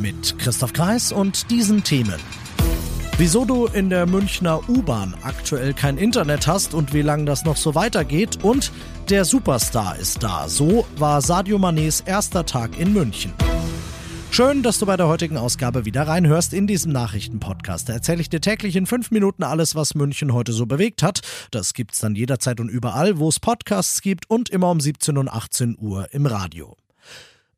[0.00, 2.18] Mit Christoph Kreis und diesen Themen.
[3.18, 7.58] Wieso du in der Münchner U-Bahn aktuell kein Internet hast und wie lange das noch
[7.58, 8.72] so weitergeht und
[9.10, 10.48] der Superstar ist da.
[10.48, 13.34] So war Sadio Manés erster Tag in München.
[14.30, 17.88] Schön, dass du bei der heutigen Ausgabe wieder reinhörst in diesem Nachrichtenpodcast.
[17.88, 21.20] Da erzähle ich dir täglich in fünf Minuten alles, was München heute so bewegt hat.
[21.50, 25.28] Das gibt's dann jederzeit und überall, wo es Podcasts gibt und immer um 17 und
[25.28, 26.76] 18 Uhr im Radio.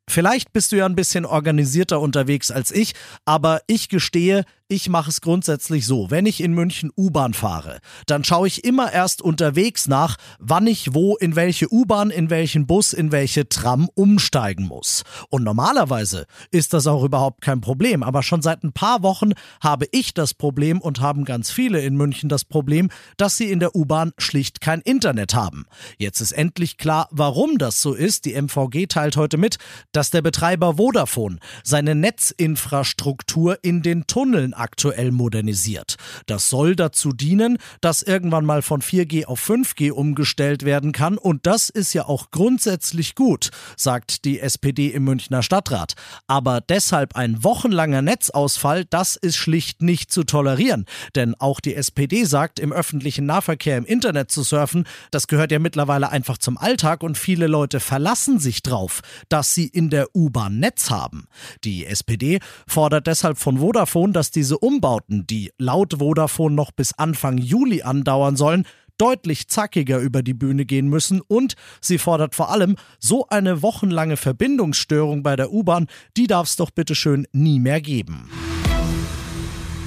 [0.09, 2.93] Vielleicht bist du ja ein bisschen organisierter unterwegs als ich,
[3.25, 6.09] aber ich gestehe, ich mache es grundsätzlich so.
[6.09, 10.93] Wenn ich in München U-Bahn fahre, dann schaue ich immer erst unterwegs nach, wann ich
[10.93, 15.03] wo in welche U-Bahn, in welchen Bus, in welche Tram umsteigen muss.
[15.29, 18.03] Und normalerweise ist das auch überhaupt kein Problem.
[18.03, 21.95] Aber schon seit ein paar Wochen habe ich das Problem und haben ganz viele in
[21.95, 25.65] München das Problem, dass sie in der U-Bahn schlicht kein Internet haben.
[25.97, 28.25] Jetzt ist endlich klar, warum das so ist.
[28.25, 29.57] Die MVG teilt heute mit,
[29.91, 35.95] dass der Betreiber Vodafone seine Netzinfrastruktur in den Tunneln aktuell modernisiert.
[36.25, 41.45] Das soll dazu dienen, dass irgendwann mal von 4G auf 5G umgestellt werden kann und
[41.45, 45.93] das ist ja auch grundsätzlich gut, sagt die SPD im Münchner Stadtrat.
[46.27, 52.23] Aber deshalb ein wochenlanger Netzausfall, das ist schlicht nicht zu tolerieren, denn auch die SPD
[52.25, 57.03] sagt, im öffentlichen Nahverkehr im Internet zu surfen, das gehört ja mittlerweile einfach zum Alltag
[57.03, 61.27] und viele Leute verlassen sich drauf, dass sie in der U-Bahn Netz haben.
[61.63, 66.91] Die SPD fordert deshalb von Vodafone, dass diese diese Umbauten, die laut Vodafone noch bis
[66.91, 68.65] Anfang Juli andauern sollen,
[68.97, 74.17] deutlich zackiger über die Bühne gehen müssen und sie fordert vor allem, so eine wochenlange
[74.17, 75.87] Verbindungsstörung bei der U-Bahn,
[76.17, 78.29] die darf es doch bitteschön nie mehr geben.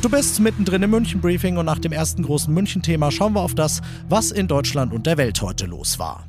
[0.00, 3.83] Du bist mittendrin im München-Briefing und nach dem ersten großen München-Thema schauen wir auf das,
[4.09, 6.27] was in Deutschland und der Welt heute los war.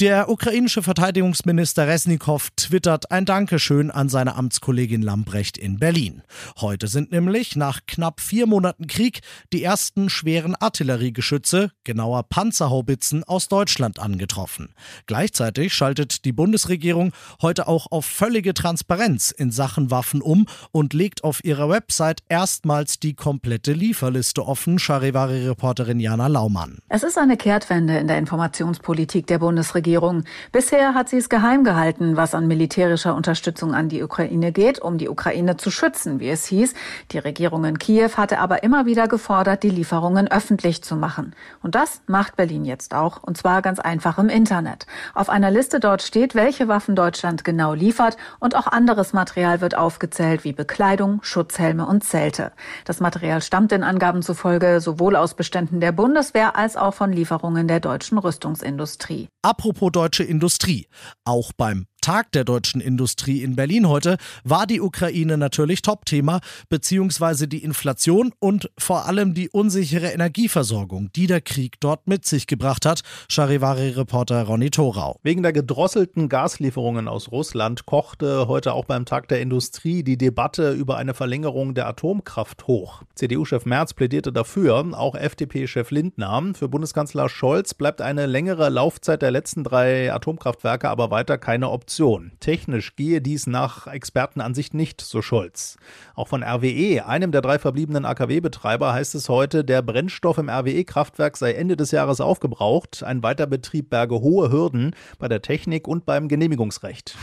[0.00, 6.22] Der ukrainische Verteidigungsminister Resnikow twittert ein Dankeschön an seine Amtskollegin Lambrecht in Berlin.
[6.60, 9.22] Heute sind nämlich nach knapp vier Monaten Krieg
[9.52, 14.72] die ersten schweren Artilleriegeschütze, genauer Panzerhaubitzen, aus Deutschland angetroffen.
[15.06, 17.10] Gleichzeitig schaltet die Bundesregierung
[17.42, 23.00] heute auch auf völlige Transparenz in Sachen Waffen um und legt auf ihrer Website erstmals
[23.00, 26.78] die komplette Lieferliste offen, Charivari-Reporterin Jana Laumann.
[26.88, 29.87] Es ist eine Kehrtwende in der Informationspolitik der Bundesregierung.
[29.88, 30.24] Regierung.
[30.52, 34.98] Bisher hat sie es geheim gehalten, was an militärischer Unterstützung an die Ukraine geht, um
[34.98, 36.74] die Ukraine zu schützen, wie es hieß.
[37.10, 41.34] Die Regierung in Kiew hatte aber immer wieder gefordert, die Lieferungen öffentlich zu machen.
[41.62, 44.86] Und das macht Berlin jetzt auch, und zwar ganz einfach im Internet.
[45.14, 49.74] Auf einer Liste dort steht, welche Waffen Deutschland genau liefert und auch anderes Material wird
[49.74, 52.52] aufgezählt, wie Bekleidung, Schutzhelme und Zelte.
[52.84, 57.68] Das Material stammt den Angaben zufolge sowohl aus Beständen der Bundeswehr als auch von Lieferungen
[57.68, 59.28] der deutschen Rüstungsindustrie.
[59.42, 60.88] Apropos Apropos deutsche Industrie.
[61.24, 67.48] Auch beim Tag der deutschen Industrie in Berlin heute war die Ukraine natürlich Topthema, beziehungsweise
[67.48, 72.86] die Inflation und vor allem die unsichere Energieversorgung, die der Krieg dort mit sich gebracht
[72.86, 73.02] hat.
[73.28, 75.18] Charivari-Reporter Ronny Thorau.
[75.22, 80.72] Wegen der gedrosselten Gaslieferungen aus Russland kochte heute auch beim Tag der Industrie die Debatte
[80.72, 83.02] über eine Verlängerung der Atomkraft hoch.
[83.16, 86.28] CDU-Chef Merz plädierte dafür, auch FDP-Chef Lindner.
[86.54, 91.87] Für Bundeskanzler Scholz bleibt eine längere Laufzeit der letzten drei Atomkraftwerke aber weiter keine Option.
[91.88, 92.32] Option.
[92.40, 95.78] Technisch gehe dies nach Expertenansicht nicht, so Scholz.
[96.14, 101.38] Auch von RWE, einem der drei verbliebenen AKW-Betreiber, heißt es heute, der Brennstoff im RWE-Kraftwerk
[101.38, 103.02] sei Ende des Jahres aufgebraucht.
[103.02, 107.16] Ein Weiterbetrieb berge hohe Hürden bei der Technik und beim Genehmigungsrecht.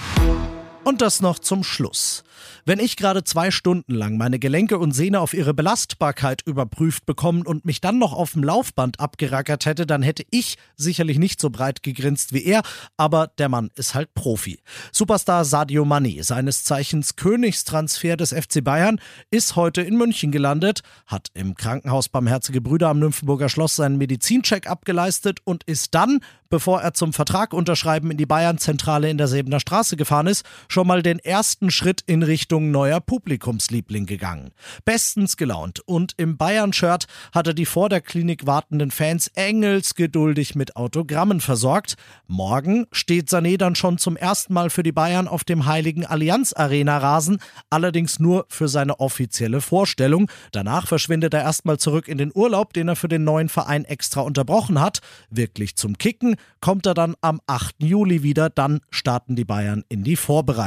[0.85, 2.23] Und das noch zum Schluss.
[2.63, 7.41] Wenn ich gerade zwei Stunden lang meine Gelenke und Sehne auf ihre Belastbarkeit überprüft bekommen
[7.41, 11.49] und mich dann noch auf dem Laufband abgerackert hätte, dann hätte ich sicherlich nicht so
[11.49, 12.61] breit gegrinst wie er,
[12.97, 14.59] aber der Mann ist halt Profi.
[14.91, 18.99] Superstar Sadio Mané, seines Zeichens Königstransfer des FC Bayern,
[19.31, 24.69] ist heute in München gelandet, hat im Krankenhaus Barmherzige Brüder am Nymphenburger Schloss seinen Medizincheck
[24.69, 29.59] abgeleistet und ist dann bevor er zum Vertrag unterschreiben in die Bayern-Zentrale in der Sebener
[29.59, 34.51] Straße gefahren ist, schon mal den ersten Schritt in Richtung neuer Publikumsliebling gegangen.
[34.83, 40.75] Bestens gelaunt und im Bayern-Shirt hat er die vor der Klinik wartenden Fans engelsgeduldig mit
[40.75, 41.95] Autogrammen versorgt.
[42.27, 46.51] Morgen steht Sané dann schon zum ersten Mal für die Bayern auf dem heiligen Allianz
[46.51, 47.37] Arena Rasen,
[47.69, 50.29] allerdings nur für seine offizielle Vorstellung.
[50.51, 54.19] Danach verschwindet er erstmal zurück in den Urlaub, den er für den neuen Verein extra
[54.19, 54.99] unterbrochen hat.
[55.29, 57.75] Wirklich zum Kicken kommt er dann am 8.
[57.81, 60.64] Juli wieder, dann starten die Bayern in die Vorbereitung.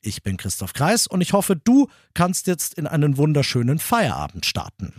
[0.00, 4.92] Ich bin Christoph Kreis und ich hoffe, du kannst jetzt in einen wunderschönen Feierabend starten.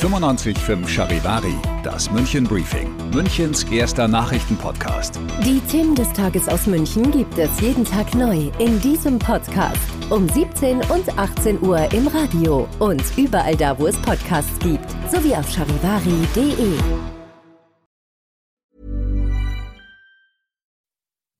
[0.00, 5.18] 95.5 Charivari, das München Briefing, Münchens erster Nachrichtenpodcast.
[5.44, 9.80] Die Themen des Tages aus München gibt es jeden Tag neu in diesem Podcast.
[10.08, 15.34] Um 17 und 18 Uhr im Radio und überall da, wo es Podcasts gibt, sowie
[15.34, 17.17] auf charivari.de.